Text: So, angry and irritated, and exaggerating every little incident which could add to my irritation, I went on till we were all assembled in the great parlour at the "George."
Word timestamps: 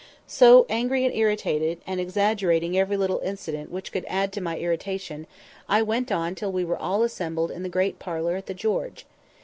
So, 0.25 0.65
angry 0.67 1.05
and 1.05 1.13
irritated, 1.15 1.79
and 1.85 1.99
exaggerating 1.99 2.75
every 2.75 2.97
little 2.97 3.19
incident 3.19 3.69
which 3.69 3.91
could 3.91 4.03
add 4.07 4.33
to 4.33 4.41
my 4.41 4.57
irritation, 4.57 5.27
I 5.69 5.83
went 5.83 6.11
on 6.11 6.33
till 6.33 6.51
we 6.51 6.65
were 6.65 6.75
all 6.75 7.03
assembled 7.03 7.51
in 7.51 7.61
the 7.61 7.69
great 7.69 7.99
parlour 7.99 8.35
at 8.35 8.47
the 8.47 8.55
"George." 8.55 9.05